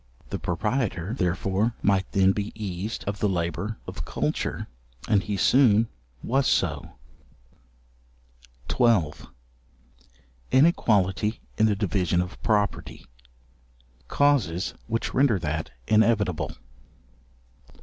[0.31, 4.65] The proprietor, therefore, might then be eased of the labour of culture,
[5.07, 5.89] and he soon
[6.23, 6.93] was so.
[8.67, 9.27] §12.
[10.51, 13.05] Inequality in the division of property:
[14.07, 16.49] causes which render that inevitable.